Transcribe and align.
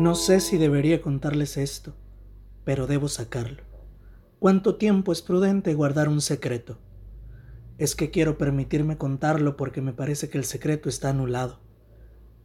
No 0.00 0.14
sé 0.14 0.40
si 0.40 0.56
debería 0.56 1.02
contarles 1.02 1.58
esto, 1.58 1.92
pero 2.64 2.86
debo 2.86 3.06
sacarlo. 3.06 3.64
¿Cuánto 4.38 4.76
tiempo 4.76 5.12
es 5.12 5.20
prudente 5.20 5.74
guardar 5.74 6.08
un 6.08 6.22
secreto? 6.22 6.78
Es 7.76 7.94
que 7.94 8.10
quiero 8.10 8.38
permitirme 8.38 8.96
contarlo 8.96 9.58
porque 9.58 9.82
me 9.82 9.92
parece 9.92 10.30
que 10.30 10.38
el 10.38 10.46
secreto 10.46 10.88
está 10.88 11.10
anulado. 11.10 11.60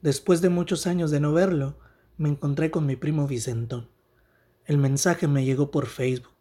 Después 0.01 0.41
de 0.41 0.49
muchos 0.49 0.85
años 0.85 1.11
de 1.11 1.21
no 1.21 1.31
verlo, 1.31 1.79
me 2.17 2.27
encontré 2.27 2.71
con 2.71 2.85
mi 2.85 2.97
primo 2.97 3.25
Vicentón. 3.25 3.89
El 4.65 4.77
mensaje 4.77 5.29
me 5.29 5.45
llegó 5.45 5.71
por 5.71 5.85
Facebook. 5.85 6.35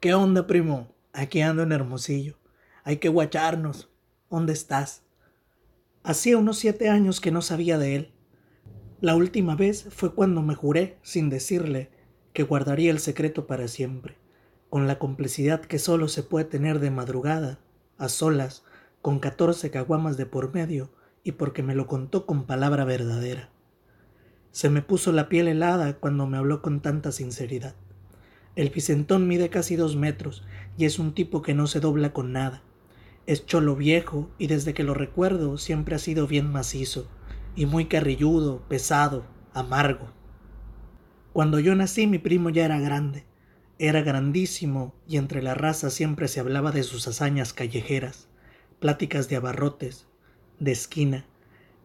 ¿Qué 0.00 0.14
onda, 0.14 0.46
primo? 0.46 0.94
Aquí 1.12 1.42
ando 1.42 1.62
en 1.62 1.72
Hermosillo. 1.72 2.38
Hay 2.82 2.96
que 2.96 3.10
guacharnos. 3.10 3.90
¿Dónde 4.30 4.54
estás? 4.54 5.02
Hacía 6.02 6.38
unos 6.38 6.56
siete 6.56 6.88
años 6.88 7.20
que 7.20 7.30
no 7.30 7.42
sabía 7.42 7.76
de 7.76 7.96
él. 7.96 8.15
La 9.02 9.14
última 9.14 9.56
vez 9.56 9.88
fue 9.90 10.14
cuando 10.14 10.40
me 10.40 10.54
juré, 10.54 10.96
sin 11.02 11.28
decirle, 11.28 11.90
que 12.32 12.44
guardaría 12.44 12.90
el 12.90 12.98
secreto 12.98 13.46
para 13.46 13.68
siempre, 13.68 14.16
con 14.70 14.86
la 14.86 14.98
complicidad 14.98 15.60
que 15.60 15.78
solo 15.78 16.08
se 16.08 16.22
puede 16.22 16.46
tener 16.46 16.80
de 16.80 16.90
madrugada, 16.90 17.58
a 17.98 18.08
solas, 18.08 18.64
con 19.02 19.18
catorce 19.18 19.70
caguamas 19.70 20.16
de 20.16 20.24
por 20.24 20.54
medio, 20.54 20.88
y 21.22 21.32
porque 21.32 21.62
me 21.62 21.74
lo 21.74 21.86
contó 21.86 22.24
con 22.24 22.46
palabra 22.46 22.86
verdadera. 22.86 23.50
Se 24.50 24.70
me 24.70 24.80
puso 24.80 25.12
la 25.12 25.28
piel 25.28 25.48
helada 25.48 25.98
cuando 25.98 26.26
me 26.26 26.38
habló 26.38 26.62
con 26.62 26.80
tanta 26.80 27.12
sinceridad. 27.12 27.74
El 28.54 28.70
Vicentón 28.70 29.28
mide 29.28 29.50
casi 29.50 29.76
dos 29.76 29.94
metros 29.94 30.42
y 30.78 30.86
es 30.86 30.98
un 30.98 31.12
tipo 31.12 31.42
que 31.42 31.52
no 31.52 31.66
se 31.66 31.80
dobla 31.80 32.14
con 32.14 32.32
nada. 32.32 32.62
Es 33.26 33.44
cholo 33.44 33.76
viejo 33.76 34.30
y 34.38 34.46
desde 34.46 34.72
que 34.72 34.84
lo 34.84 34.94
recuerdo 34.94 35.58
siempre 35.58 35.96
ha 35.96 35.98
sido 35.98 36.26
bien 36.26 36.50
macizo 36.50 37.10
y 37.56 37.66
muy 37.66 37.86
carrilludo, 37.86 38.60
pesado, 38.68 39.24
amargo. 39.54 40.12
Cuando 41.32 41.58
yo 41.58 41.74
nací 41.74 42.06
mi 42.06 42.18
primo 42.18 42.50
ya 42.50 42.66
era 42.66 42.78
grande, 42.78 43.24
era 43.78 44.02
grandísimo 44.02 44.94
y 45.08 45.16
entre 45.16 45.42
la 45.42 45.54
raza 45.54 45.90
siempre 45.90 46.28
se 46.28 46.40
hablaba 46.40 46.70
de 46.70 46.82
sus 46.82 47.08
hazañas 47.08 47.52
callejeras, 47.52 48.28
pláticas 48.78 49.28
de 49.28 49.36
abarrotes, 49.36 50.06
de 50.60 50.72
esquina, 50.72 51.26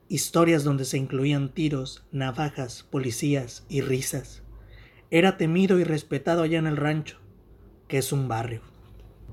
historias 0.09 0.63
donde 0.63 0.85
se 0.85 0.97
incluían 0.97 1.53
tiros, 1.53 2.05
navajas, 2.11 2.83
policías 2.83 3.65
y 3.69 3.81
risas. 3.81 4.43
Era 5.09 5.37
temido 5.37 5.79
y 5.79 5.83
respetado 5.85 6.43
allá 6.43 6.59
en 6.59 6.67
el 6.67 6.77
rancho, 6.77 7.17
que 7.87 7.97
es 7.97 8.11
un 8.11 8.27
barrio. 8.27 8.61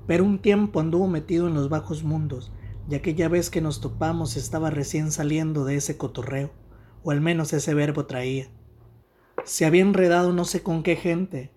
Pero 0.07 0.23
un 0.25 0.39
tiempo 0.39 0.79
anduvo 0.79 1.07
metido 1.07 1.47
en 1.47 1.53
los 1.53 1.69
bajos 1.69 2.03
mundos, 2.03 2.51
y 2.89 2.95
aquella 2.95 3.29
vez 3.29 3.51
que 3.51 3.61
nos 3.61 3.81
topamos 3.81 4.35
estaba 4.35 4.71
recién 4.71 5.11
saliendo 5.11 5.63
de 5.63 5.75
ese 5.75 5.95
cotorreo, 5.95 6.51
o 7.03 7.11
al 7.11 7.21
menos 7.21 7.53
ese 7.53 7.75
verbo 7.75 8.07
traía. 8.07 8.49
Se 9.45 9.65
había 9.65 9.83
enredado 9.83 10.33
no 10.33 10.43
sé 10.43 10.63
con 10.63 10.81
qué 10.81 10.95
gente 10.95 11.51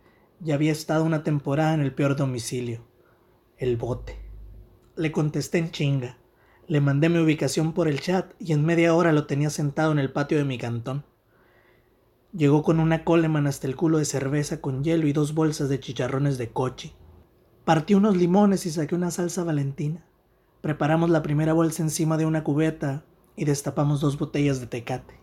y 0.44 0.50
había 0.50 0.72
estado 0.72 1.04
una 1.04 1.22
temporada 1.24 1.72
en 1.72 1.80
el 1.80 1.94
peor 1.94 2.16
domicilio, 2.16 2.84
el 3.56 3.78
bote. 3.78 4.18
Le 4.94 5.10
contesté 5.10 5.56
en 5.56 5.70
chinga, 5.70 6.18
le 6.68 6.82
mandé 6.82 7.08
mi 7.08 7.18
ubicación 7.18 7.72
por 7.72 7.88
el 7.88 8.00
chat 8.00 8.34
y 8.38 8.52
en 8.52 8.64
media 8.64 8.94
hora 8.94 9.12
lo 9.12 9.26
tenía 9.26 9.48
sentado 9.48 9.90
en 9.90 9.98
el 9.98 10.12
patio 10.12 10.36
de 10.36 10.44
mi 10.44 10.58
cantón. 10.58 11.06
Llegó 12.34 12.62
con 12.62 12.78
una 12.78 13.04
coleman 13.04 13.46
hasta 13.46 13.66
el 13.66 13.76
culo 13.76 13.98
de 13.98 14.04
cerveza 14.04 14.60
con 14.60 14.84
hielo 14.84 15.06
y 15.06 15.14
dos 15.14 15.34
bolsas 15.34 15.70
de 15.70 15.80
chicharrones 15.80 16.36
de 16.36 16.50
coche. 16.50 16.94
Partí 17.64 17.94
unos 17.94 18.16
limones 18.18 18.66
y 18.66 18.70
saqué 18.70 18.94
una 18.94 19.10
salsa 19.10 19.44
valentina. 19.44 20.04
Preparamos 20.62 21.10
la 21.10 21.22
primera 21.22 21.54
bolsa 21.54 21.82
encima 21.82 22.16
de 22.16 22.24
una 22.24 22.44
cubeta 22.44 23.02
y 23.34 23.46
destapamos 23.46 24.00
dos 24.00 24.16
botellas 24.16 24.60
de 24.60 24.68
tecate. 24.68 25.14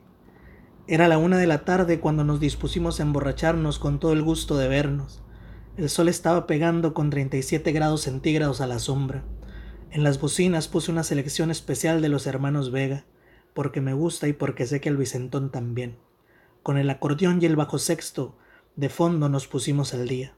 Era 0.86 1.08
la 1.08 1.18
una 1.18 1.38
de 1.38 1.48
la 1.48 1.64
tarde 1.64 2.02
cuando 2.02 2.26
nos 2.26 2.42
dispusimos 2.42 3.00
a 3.00 3.04
emborracharnos 3.04 3.80
con 3.80 4.02
todo 4.02 4.12
el 4.12 4.22
gusto 4.22 4.58
de 4.58 4.68
vernos. 4.68 5.24
El 5.78 5.90
sol 5.90 6.10
estaba 6.10 6.46
pegando 6.46 6.94
con 6.94 7.10
37 7.10 7.72
grados 7.72 8.02
centígrados 8.02 8.60
a 8.60 8.68
la 8.68 8.80
sombra. 8.80 9.24
En 9.92 10.04
las 10.04 10.20
bocinas 10.20 10.68
puse 10.68 10.92
una 10.92 11.06
selección 11.06 11.52
especial 11.52 12.02
de 12.02 12.10
los 12.10 12.28
hermanos 12.28 12.70
Vega, 12.70 13.06
porque 13.54 13.80
me 13.80 13.94
gusta 13.94 14.28
y 14.28 14.34
porque 14.34 14.68
sé 14.68 14.82
que 14.82 14.90
el 14.90 14.98
Vicentón 14.98 15.52
también. 15.52 15.96
Con 16.64 16.78
el 16.78 16.90
acordeón 16.90 17.42
y 17.42 17.46
el 17.46 17.56
bajo 17.56 17.80
sexto, 17.80 18.36
de 18.76 18.90
fondo 18.90 19.30
nos 19.30 19.48
pusimos 19.48 19.94
al 19.94 20.06
día. 20.10 20.34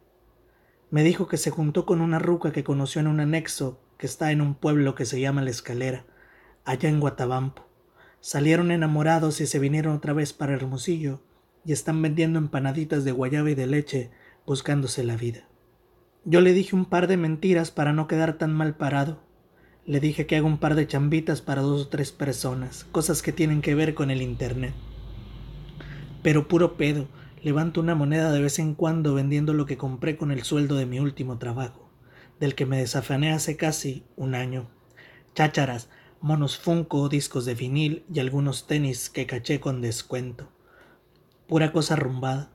Me 0.91 1.01
dijo 1.01 1.27
que 1.27 1.37
se 1.37 1.49
juntó 1.49 1.87
con 1.87 2.01
una 2.01 2.19
ruca 2.19 2.51
que 2.51 2.63
conoció 2.63 3.01
en 3.01 3.07
un 3.07 3.19
anexo 3.19 3.79
que 4.01 4.07
está 4.07 4.31
en 4.31 4.41
un 4.41 4.55
pueblo 4.55 4.95
que 4.95 5.05
se 5.05 5.21
llama 5.21 5.43
La 5.43 5.51
Escalera, 5.51 6.07
allá 6.65 6.89
en 6.89 6.99
Guatabampo. 6.99 7.67
Salieron 8.19 8.71
enamorados 8.71 9.39
y 9.41 9.45
se 9.45 9.59
vinieron 9.59 9.95
otra 9.95 10.11
vez 10.11 10.33
para 10.33 10.55
Hermosillo 10.55 11.21
y 11.63 11.71
están 11.71 12.01
vendiendo 12.01 12.39
empanaditas 12.39 13.03
de 13.03 13.11
guayaba 13.11 13.51
y 13.51 13.53
de 13.53 13.67
leche 13.67 14.09
buscándose 14.43 15.03
la 15.03 15.17
vida. 15.17 15.47
Yo 16.25 16.41
le 16.41 16.53
dije 16.53 16.75
un 16.75 16.85
par 16.85 17.05
de 17.05 17.15
mentiras 17.15 17.69
para 17.69 17.93
no 17.93 18.07
quedar 18.07 18.39
tan 18.39 18.55
mal 18.55 18.75
parado. 18.75 19.21
Le 19.85 19.99
dije 19.99 20.25
que 20.25 20.35
hago 20.35 20.47
un 20.47 20.57
par 20.57 20.73
de 20.73 20.87
chambitas 20.87 21.43
para 21.43 21.61
dos 21.61 21.83
o 21.83 21.87
tres 21.89 22.11
personas, 22.11 22.85
cosas 22.85 23.21
que 23.21 23.31
tienen 23.31 23.61
que 23.61 23.75
ver 23.75 23.93
con 23.93 24.09
el 24.09 24.23
Internet. 24.23 24.73
Pero 26.23 26.47
puro 26.47 26.75
pedo, 26.75 27.07
levanto 27.43 27.79
una 27.79 27.93
moneda 27.93 28.31
de 28.31 28.41
vez 28.41 28.57
en 28.57 28.73
cuando 28.73 29.13
vendiendo 29.13 29.53
lo 29.53 29.67
que 29.67 29.77
compré 29.77 30.17
con 30.17 30.31
el 30.31 30.41
sueldo 30.41 30.75
de 30.75 30.87
mi 30.87 30.99
último 30.99 31.37
trabajo, 31.37 31.90
del 32.41 32.55
que 32.55 32.65
me 32.65 32.79
desafané 32.79 33.31
hace 33.31 33.55
casi 33.55 34.03
un 34.17 34.33
año. 34.33 34.67
Chácharas, 35.35 35.89
monos 36.21 36.57
Funko, 36.57 37.07
discos 37.07 37.45
de 37.45 37.53
vinil 37.53 38.03
y 38.11 38.19
algunos 38.19 38.65
tenis 38.65 39.11
que 39.11 39.27
caché 39.27 39.59
con 39.59 39.79
descuento. 39.79 40.49
Pura 41.47 41.71
cosa 41.71 41.95
rumbada. 41.95 42.51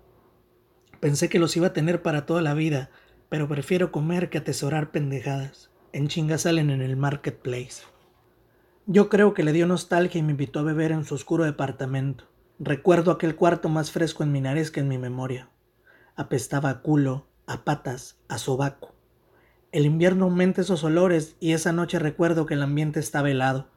Pensé 0.98 1.28
que 1.28 1.38
los 1.38 1.56
iba 1.56 1.68
a 1.68 1.72
tener 1.72 2.02
para 2.02 2.26
toda 2.26 2.42
la 2.42 2.52
vida, 2.52 2.90
pero 3.28 3.46
prefiero 3.46 3.92
comer 3.92 4.28
que 4.28 4.38
atesorar 4.38 4.90
pendejadas. 4.90 5.70
En 5.92 6.08
chinga 6.08 6.36
salen 6.36 6.70
en 6.70 6.82
el 6.82 6.96
marketplace. 6.96 7.84
Yo 8.86 9.08
creo 9.08 9.34
que 9.34 9.44
le 9.44 9.52
dio 9.52 9.68
nostalgia 9.68 10.18
y 10.18 10.22
me 10.22 10.32
invitó 10.32 10.58
a 10.58 10.64
beber 10.64 10.90
en 10.90 11.04
su 11.04 11.14
oscuro 11.14 11.44
departamento. 11.44 12.24
Recuerdo 12.58 13.12
aquel 13.12 13.36
cuarto 13.36 13.68
más 13.68 13.92
fresco 13.92 14.24
en 14.24 14.32
mi 14.32 14.42
que 14.42 14.80
en 14.80 14.88
mi 14.88 14.98
memoria. 14.98 15.48
Apestaba 16.16 16.70
a 16.70 16.82
culo, 16.82 17.28
a 17.46 17.64
patas, 17.64 18.18
a 18.28 18.38
sobaco. 18.38 18.95
El 19.76 19.84
invierno 19.84 20.24
aumenta 20.24 20.62
esos 20.62 20.84
olores 20.84 21.36
y 21.38 21.52
esa 21.52 21.70
noche 21.70 21.98
recuerdo 21.98 22.46
que 22.46 22.54
el 22.54 22.62
ambiente 22.62 22.98
estaba 22.98 23.30
helado. 23.30 23.68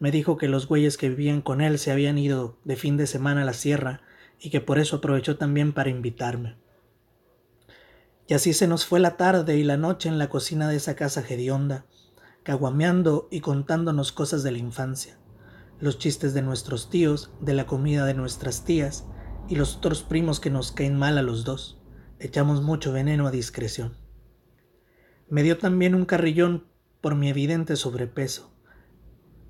Me 0.00 0.10
dijo 0.10 0.36
que 0.36 0.48
los 0.48 0.66
güeyes 0.66 0.96
que 0.96 1.08
vivían 1.08 1.40
con 1.40 1.60
él 1.60 1.78
se 1.78 1.92
habían 1.92 2.18
ido 2.18 2.58
de 2.64 2.74
fin 2.74 2.96
de 2.96 3.06
semana 3.06 3.42
a 3.42 3.44
la 3.44 3.52
sierra 3.52 4.00
y 4.40 4.50
que 4.50 4.60
por 4.60 4.80
eso 4.80 4.96
aprovechó 4.96 5.36
también 5.36 5.72
para 5.72 5.88
invitarme. 5.88 6.56
Y 8.26 8.34
así 8.34 8.54
se 8.54 8.66
nos 8.66 8.86
fue 8.86 8.98
la 8.98 9.16
tarde 9.16 9.56
y 9.56 9.62
la 9.62 9.76
noche 9.76 10.08
en 10.08 10.18
la 10.18 10.28
cocina 10.30 10.68
de 10.68 10.74
esa 10.74 10.96
casa 10.96 11.20
hedionda, 11.20 11.86
caguameando 12.42 13.28
y 13.30 13.38
contándonos 13.38 14.10
cosas 14.10 14.42
de 14.42 14.50
la 14.50 14.58
infancia, 14.58 15.16
los 15.78 16.00
chistes 16.00 16.34
de 16.34 16.42
nuestros 16.42 16.90
tíos, 16.90 17.30
de 17.40 17.54
la 17.54 17.66
comida 17.66 18.04
de 18.04 18.14
nuestras 18.14 18.64
tías 18.64 19.06
y 19.48 19.54
los 19.54 19.76
otros 19.76 20.02
primos 20.02 20.40
que 20.40 20.50
nos 20.50 20.72
caen 20.72 20.98
mal 20.98 21.16
a 21.18 21.22
los 21.22 21.44
dos. 21.44 21.78
Echamos 22.18 22.62
mucho 22.62 22.90
veneno 22.90 23.28
a 23.28 23.30
discreción. 23.30 24.05
Me 25.28 25.42
dio 25.42 25.58
también 25.58 25.96
un 25.96 26.04
carrillón 26.04 26.68
por 27.00 27.16
mi 27.16 27.28
evidente 27.28 27.74
sobrepeso, 27.74 28.54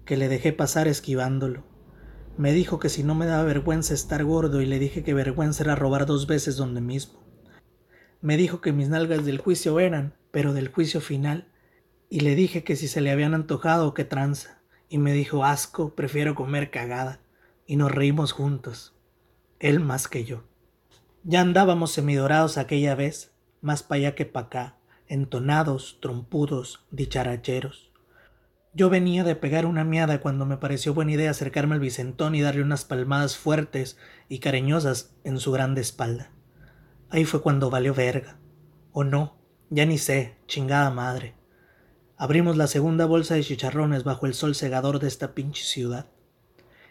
que 0.07 0.17
le 0.17 0.29
dejé 0.29 0.55
pasar 0.55 0.89
esquivándolo. 0.89 1.65
Me 2.39 2.53
dijo 2.53 2.79
que 2.79 2.89
si 2.89 3.03
no 3.03 3.15
me 3.15 3.27
daba 3.27 3.45
vergüenza 3.45 3.93
estar 3.93 4.25
gordo 4.25 4.63
y 4.63 4.67
le 4.67 4.79
dije 4.79 5.03
que 5.03 5.13
vergüenza 5.13 5.65
era 5.65 5.75
robar 5.75 6.07
dos 6.07 6.27
veces 6.27 6.57
donde 6.57 6.81
mismo. 6.81 7.27
Me 8.23 8.39
dijo 8.39 8.63
que 8.63 8.73
mis 8.73 8.89
nalgas 8.89 9.27
del 9.27 9.39
juicio 9.39 9.79
eran, 9.79 10.15
pero 10.31 10.55
del 10.55 10.69
juicio 10.69 11.03
final, 11.03 11.53
y 12.09 12.21
le 12.21 12.35
dije 12.35 12.65
que 12.65 12.77
si 12.77 12.89
se 12.89 13.03
le 13.03 13.11
habían 13.11 13.35
antojado 13.35 13.93
que 13.93 14.05
tranza, 14.05 14.63
y 14.89 14.97
me 14.97 15.13
dijo 15.13 15.45
asco, 15.45 15.95
prefiero 15.95 16.35
comer 16.35 16.71
cagada, 16.71 17.21
y 17.67 17.77
nos 17.77 17.93
reímos 17.93 18.33
juntos, 18.33 18.97
él 19.59 19.81
más 19.81 20.09
que 20.09 20.25
yo. 20.25 20.45
Ya 21.23 21.43
andábamos 21.43 21.93
semidorados 21.93 22.57
aquella 22.57 22.95
vez, 22.95 23.35
más 23.61 23.83
pa' 23.83 23.97
allá 23.97 24.15
que 24.15 24.25
pa' 24.25 24.41
acá, 24.41 24.76
entonados, 25.09 25.99
trompudos, 26.01 26.85
dicharacheros. 26.91 27.93
Yo 28.73 28.91
venía 28.91 29.25
de 29.25 29.37
pegar 29.37 29.65
una 29.65 29.85
miada 29.85 30.21
cuando 30.21 30.45
me 30.45 30.59
pareció 30.59 30.93
buena 30.93 31.13
idea 31.13 31.31
acercarme 31.31 31.75
al 31.75 31.81
Vicentón 31.81 32.35
y 32.35 32.43
darle 32.43 32.63
unas 32.63 32.85
palmadas 32.85 33.37
fuertes 33.37 33.97
y 34.29 34.41
cariñosas 34.41 35.17
en 35.25 35.39
su 35.39 35.51
grande 35.53 35.81
espalda. 35.81 36.31
Ahí 37.09 37.25
fue 37.25 37.41
cuando 37.41 37.71
valió 37.71 37.95
verga. 37.95 38.39
O 38.93 39.05
no, 39.05 39.39
ya 39.71 39.87
ni 39.87 39.97
sé, 39.97 40.37
chingada 40.47 40.91
madre. 40.91 41.35
Abrimos 42.19 42.57
la 42.57 42.67
segunda 42.67 43.07
bolsa 43.07 43.35
de 43.35 43.45
chicharrones 43.45 44.05
bajo 44.05 44.27
el 44.27 44.35
sol 44.35 44.55
cegador 44.55 44.99
de 44.99 45.09
esta 45.09 45.35
pinche 45.35 45.65
ciudad. 45.65 46.11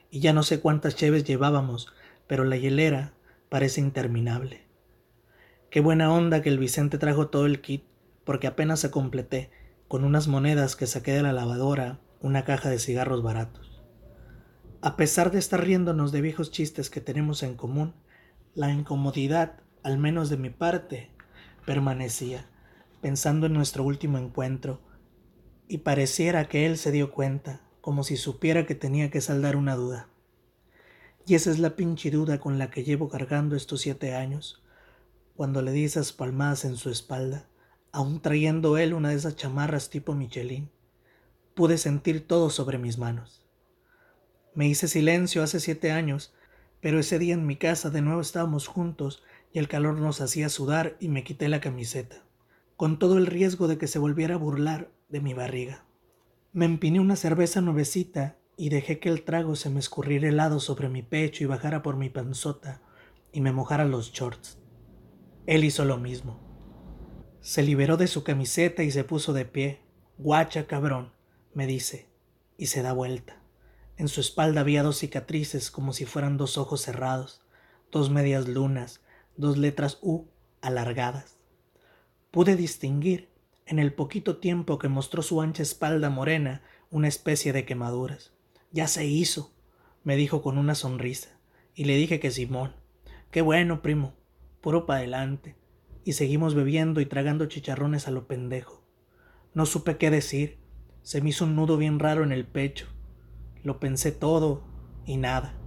Y 0.10 0.22
ya 0.22 0.34
no 0.34 0.44
sé 0.44 0.60
cuántas 0.62 0.96
cheves 0.96 1.24
llevábamos, 1.24 1.94
pero 2.28 2.46
la 2.46 2.58
hielera 2.58 3.14
parece 3.50 3.82
interminable. 3.82 4.66
Qué 5.70 5.82
buena 5.82 6.12
onda 6.14 6.42
que 6.42 6.50
el 6.50 6.58
Vicente 6.58 6.98
trajo 6.98 7.28
todo 7.28 7.46
el 7.46 7.62
kit 7.62 7.84
porque 8.26 8.48
apenas 8.48 8.80
se 8.82 8.92
completé, 8.92 9.52
con 9.88 10.04
unas 10.04 10.28
monedas 10.28 10.76
que 10.76 10.88
saqué 10.88 11.14
de 11.14 11.22
la 11.22 11.32
lavadora, 11.32 12.00
una 12.22 12.44
caja 12.44 12.70
de 12.70 12.80
cigarros 12.80 13.24
baratos. 13.24 13.84
A 14.82 14.98
pesar 14.98 15.32
de 15.32 15.40
estar 15.40 15.64
riéndonos 15.64 16.12
de 16.12 16.22
viejos 16.22 16.52
chistes 16.52 16.90
que 16.90 17.02
tenemos 17.02 17.44
en 17.44 17.56
común, 17.56 17.94
La 18.56 18.72
incomodidad, 18.72 19.60
al 19.84 19.98
menos 19.98 20.30
de 20.30 20.38
mi 20.38 20.50
parte, 20.50 21.12
permanecía, 21.66 22.48
pensando 23.02 23.48
en 23.48 23.54
nuestro 23.54 23.84
último 23.84 24.18
encuentro, 24.18 24.80
y 25.68 25.80
pareciera 25.80 26.48
que 26.48 26.66
él 26.66 26.78
se 26.78 26.92
dio 26.92 27.12
cuenta, 27.12 27.62
como 27.82 28.04
si 28.04 28.16
supiera 28.16 28.66
que 28.66 28.74
tenía 28.74 29.12
que 29.12 29.20
saldar 29.20 29.58
una 29.58 29.76
duda. 29.76 30.08
Y 31.28 31.36
esa 31.36 31.52
es 31.52 31.60
la 31.60 31.76
pinche 31.76 32.12
duda 32.12 32.40
con 32.40 32.58
la 32.58 32.70
que 32.70 32.84
llevo 32.84 33.10
cargando 33.10 33.56
estos 33.56 33.82
siete 33.82 34.16
años, 34.16 34.64
cuando 35.36 35.62
le 35.62 35.72
di 35.72 35.84
esas 35.84 36.14
palmadas 36.14 36.64
en 36.64 36.78
su 36.78 36.90
espalda, 36.90 37.48
aún 37.96 38.20
trayendo 38.20 38.78
él 38.78 38.94
una 38.94 39.10
de 39.10 39.16
esas 39.16 39.38
chamarras 39.38 39.90
tipo 39.90 40.16
Michelin, 40.16 40.70
pude 41.54 41.78
sentir 41.78 42.28
todo 42.28 42.50
sobre 42.50 42.78
mis 42.78 42.98
manos. 42.98 43.42
Me 44.54 44.68
hice 44.68 44.90
silencio 44.90 45.42
hace 45.42 45.62
siete 45.62 45.94
años, 45.94 46.34
pero 46.82 47.00
ese 47.00 47.20
día 47.20 47.34
en 47.34 47.46
mi 47.46 47.56
casa 47.56 47.90
de 47.90 48.02
nuevo 48.02 48.20
estábamos 48.20 48.68
juntos 48.68 49.24
y 49.54 49.60
el 49.60 49.70
calor 49.70 49.98
nos 49.98 50.20
hacía 50.20 50.50
sudar 50.50 50.98
y 51.00 51.08
me 51.08 51.24
quité 51.24 51.48
la 51.48 51.62
camiseta, 51.62 52.26
con 52.76 53.00
todo 53.00 53.18
el 53.18 53.28
riesgo 53.28 53.70
de 53.70 53.78
que 53.78 53.88
se 53.88 53.98
volviera 53.98 54.36
a 54.36 54.40
burlar 54.40 54.92
de 55.08 55.22
mi 55.22 55.34
barriga. 55.34 55.86
Me 56.52 56.66
empiné 56.66 57.00
una 57.00 57.16
cerveza 57.16 57.62
nuevecita 57.62 58.36
y 58.58 58.68
dejé 58.70 59.00
que 59.00 59.08
el 59.08 59.24
trago 59.24 59.56
se 59.56 59.70
me 59.70 59.80
escurriera 59.80 60.28
helado 60.28 60.60
sobre 60.60 60.90
mi 60.90 61.02
pecho 61.02 61.46
y 61.46 61.48
bajara 61.48 61.82
por 61.82 61.96
mi 61.96 62.10
panzota 62.10 62.82
y 63.32 63.40
me 63.40 63.54
mojara 63.54 63.86
los 63.86 64.12
shorts. 64.12 64.58
Él 65.46 65.64
hizo 65.64 65.86
lo 65.86 65.96
mismo. 65.96 66.45
Se 67.46 67.62
liberó 67.62 67.96
de 67.96 68.08
su 68.08 68.24
camiseta 68.24 68.82
y 68.82 68.90
se 68.90 69.04
puso 69.04 69.32
de 69.32 69.46
pie. 69.46 69.80
Guacha, 70.18 70.66
cabrón, 70.66 71.12
me 71.54 71.68
dice, 71.68 72.10
y 72.58 72.66
se 72.66 72.82
da 72.82 72.92
vuelta. 72.92 73.40
En 73.98 74.08
su 74.08 74.20
espalda 74.20 74.62
había 74.62 74.82
dos 74.82 74.98
cicatrices 74.98 75.70
como 75.70 75.94
si 75.94 76.06
fueran 76.06 76.38
dos 76.38 76.58
ojos 76.58 76.82
cerrados, 76.82 77.44
dos 77.92 78.10
medias 78.10 78.48
lunas, 78.48 79.02
dos 79.38 79.60
letras 79.60 80.00
U 80.02 80.26
alargadas. 80.60 81.38
Pude 82.32 82.56
distinguir, 82.56 83.30
en 83.68 83.78
el 83.78 83.94
poquito 83.94 84.38
tiempo 84.38 84.80
que 84.80 84.90
mostró 84.90 85.22
su 85.22 85.40
ancha 85.40 85.62
espalda 85.62 86.10
morena, 86.10 86.64
una 86.90 87.08
especie 87.08 87.54
de 87.54 87.64
quemaduras. 87.64 88.34
Ya 88.72 88.88
se 88.88 89.06
hizo, 89.06 89.54
me 90.04 90.16
dijo 90.16 90.42
con 90.42 90.58
una 90.58 90.74
sonrisa, 90.74 91.30
y 91.76 91.86
le 91.86 91.96
dije 91.96 92.20
que 92.20 92.32
Simón. 92.32 92.74
Qué 93.30 93.44
bueno, 93.44 93.84
primo, 93.84 94.16
puro 94.62 94.88
pa' 94.88 94.96
adelante. 94.96 95.56
Y 96.06 96.14
seguimos 96.14 96.54
bebiendo 96.54 97.02
y 97.02 97.08
tragando 97.08 97.48
chicharrones 97.48 98.08
a 98.08 98.12
lo 98.12 98.28
pendejo. 98.28 98.86
No 99.56 99.66
supe 99.66 99.98
qué 99.98 100.12
decir, 100.12 100.60
se 101.02 101.20
me 101.20 101.30
hizo 101.30 101.46
un 101.46 101.56
nudo 101.56 101.78
bien 101.78 102.00
raro 102.00 102.24
en 102.24 102.32
el 102.32 102.46
pecho. 102.46 102.86
Lo 103.64 103.80
pensé 103.80 104.12
todo 104.12 104.64
y 105.06 105.18
nada. 105.18 105.58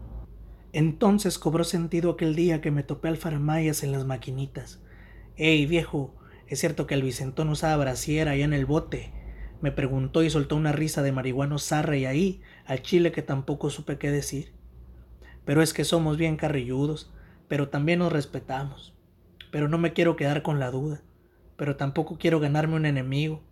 Entonces 0.73 1.40
cobró 1.40 1.64
sentido 1.64 2.12
aquel 2.12 2.37
día 2.37 2.61
que 2.61 2.70
me 2.70 2.85
topé 2.85 3.08
al 3.08 3.17
Faramayas 3.17 3.82
en 3.82 3.90
las 3.90 4.05
maquinitas. 4.05 4.81
Ey, 5.37 5.67
viejo, 5.67 6.14
¿es 6.46 6.61
cierto 6.61 6.87
que 6.87 6.94
el 6.94 7.02
Vicentón 7.02 7.49
usaba 7.49 7.76
brasiera 7.76 8.31
allá 8.31 8.44
en 8.44 8.52
el 8.52 8.64
bote? 8.64 9.12
Me 9.61 9.73
preguntó 9.73 10.23
y 10.23 10.31
soltó 10.31 10.55
una 10.55 10.70
risa 10.70 11.02
de 11.02 11.11
marihuano 11.11 11.58
zarra 11.58 11.96
y 11.96 12.06
ahí, 12.06 12.43
al 12.64 12.82
chile 12.82 13.11
que 13.11 13.23
tampoco 13.23 13.70
supe 13.70 13.99
qué 13.99 14.12
decir. 14.12 14.52
Pero 15.44 15.62
es 15.62 15.73
que 15.73 15.82
somos 15.82 16.17
bien 16.17 16.37
carrilludos, 16.37 17.12
pero 17.49 17.70
también 17.70 17.99
nos 17.99 18.12
respetamos. 18.12 18.98
Pero 19.50 19.69
no 19.69 19.79
me 19.79 19.93
quiero 19.93 20.17
quedar 20.17 20.43
con 20.43 20.59
la 20.61 20.71
duda, 20.71 21.03
pero 21.56 21.77
tampoco 21.77 22.19
quiero 22.19 22.41
ganarme 22.41 22.77
un 22.77 22.87
enemigo 22.87 23.43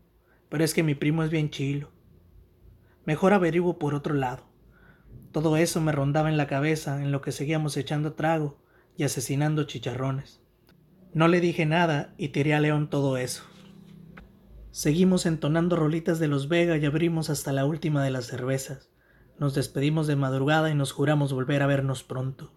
pero 0.48 0.64
es 0.64 0.74
que 0.74 0.82
mi 0.82 0.94
primo 0.94 1.22
es 1.22 1.30
bien 1.30 1.50
chilo. 1.50 1.90
Mejor 3.04 3.32
averiguo 3.32 3.78
por 3.78 3.94
otro 3.94 4.14
lado. 4.14 4.44
Todo 5.32 5.56
eso 5.56 5.80
me 5.80 5.92
rondaba 5.92 6.28
en 6.28 6.36
la 6.36 6.46
cabeza 6.46 7.02
en 7.02 7.12
lo 7.12 7.20
que 7.20 7.32
seguíamos 7.32 7.76
echando 7.76 8.14
trago 8.14 8.58
y 8.96 9.04
asesinando 9.04 9.64
chicharrones. 9.64 10.40
No 11.12 11.28
le 11.28 11.40
dije 11.40 11.66
nada 11.66 12.14
y 12.16 12.28
tiré 12.28 12.54
a 12.54 12.60
León 12.60 12.90
todo 12.90 13.16
eso. 13.16 13.44
Seguimos 14.70 15.26
entonando 15.26 15.76
rolitas 15.76 16.18
de 16.18 16.28
los 16.28 16.48
Vega 16.48 16.76
y 16.76 16.84
abrimos 16.84 17.30
hasta 17.30 17.52
la 17.52 17.64
última 17.64 18.04
de 18.04 18.10
las 18.10 18.26
cervezas. 18.26 18.90
Nos 19.38 19.54
despedimos 19.54 20.06
de 20.06 20.16
madrugada 20.16 20.70
y 20.70 20.74
nos 20.74 20.92
juramos 20.92 21.32
volver 21.32 21.62
a 21.62 21.66
vernos 21.66 22.02
pronto. 22.02 22.52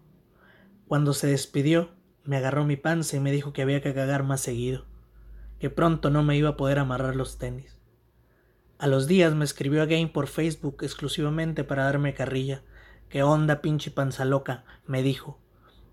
Cuando 0.86 1.12
se 1.12 1.28
despidió, 1.28 1.90
me 2.24 2.36
agarró 2.36 2.64
mi 2.64 2.76
panza 2.76 3.16
y 3.16 3.20
me 3.20 3.32
dijo 3.32 3.52
que 3.52 3.62
había 3.62 3.80
que 3.80 3.94
cagar 3.94 4.22
más 4.22 4.40
seguido, 4.40 4.84
que 5.58 5.70
pronto 5.70 6.10
no 6.10 6.22
me 6.22 6.36
iba 6.36 6.50
a 6.50 6.56
poder 6.56 6.78
amarrar 6.78 7.16
los 7.16 7.38
tenis. 7.38 7.78
A 8.78 8.86
los 8.86 9.06
días 9.06 9.34
me 9.34 9.44
escribió 9.44 9.82
a 9.82 9.86
Game 9.86 10.08
por 10.08 10.26
Facebook 10.26 10.78
exclusivamente 10.82 11.64
para 11.64 11.84
darme 11.84 12.14
carrilla. 12.14 12.62
¿Qué 13.08 13.22
onda, 13.22 13.60
pinche 13.60 13.90
panza 13.90 14.24
loca? 14.24 14.64
me 14.86 15.02
dijo. 15.02 15.38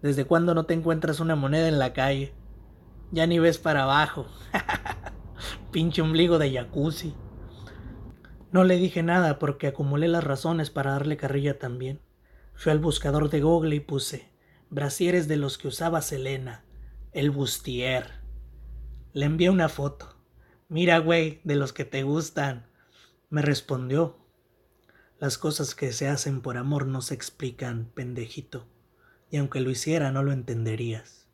¿Desde 0.02 0.26
cuándo 0.26 0.54
no 0.54 0.66
te 0.66 0.74
encuentras 0.74 1.20
una 1.20 1.36
moneda 1.36 1.68
en 1.68 1.80
la 1.80 1.92
calle? 1.92 2.34
Ya 3.12 3.26
ni 3.28 3.40
ves 3.40 3.58
para 3.58 3.84
abajo. 3.84 4.28
pinche 5.72 6.02
ombligo 6.02 6.40
de 6.40 6.54
jacuzzi. 6.54 7.14
No 8.52 8.64
le 8.64 8.78
dije 8.78 9.04
nada 9.04 9.40
porque 9.40 9.68
acumulé 9.68 10.08
las 10.08 10.24
razones 10.24 10.70
para 10.70 10.92
darle 10.92 11.18
carrilla 11.18 11.60
también. 11.60 12.00
Fui 12.54 12.72
al 12.72 12.80
buscador 12.80 13.30
de 13.30 13.42
Google 13.42 13.76
y 13.76 13.80
puse 13.80 14.30
brasieres 14.69 15.28
de 15.28 15.38
los 15.38 15.58
que 15.58 15.68
usaba 15.68 16.02
Selena, 16.02 16.64
el 17.12 17.31
bustier. 17.31 18.12
Le 19.14 19.25
envié 19.25 19.50
una 19.50 19.69
foto. 19.69 20.16
Mira, 20.69 21.00
güey, 21.00 21.42
de 21.44 21.56
los 21.56 21.74
que 21.74 21.86
te 21.86 22.04
gustan. 22.04 22.68
Me 23.30 23.42
respondió, 23.42 24.18
las 25.19 25.38
cosas 25.38 25.74
que 25.74 25.92
se 25.94 26.08
hacen 26.08 26.42
por 26.42 26.58
amor 26.58 26.86
no 26.86 27.02
se 27.02 27.14
explican, 27.14 27.92
pendejito, 27.94 28.68
y 29.31 29.38
aunque 29.38 29.62
lo 29.62 29.72
hiciera 29.72 30.12
no 30.12 30.24
lo 30.24 30.31
entenderías. 30.31 31.27